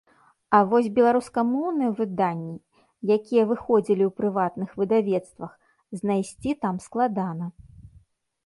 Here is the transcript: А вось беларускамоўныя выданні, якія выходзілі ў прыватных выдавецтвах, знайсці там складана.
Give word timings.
А 0.59 0.59
вось 0.69 0.87
беларускамоўныя 0.99 1.91
выданні, 1.99 2.55
якія 3.17 3.43
выходзілі 3.51 4.03
ў 4.07 4.11
прыватных 4.23 4.69
выдавецтвах, 4.81 5.51
знайсці 6.03 6.51
там 6.65 6.75
складана. 6.89 7.45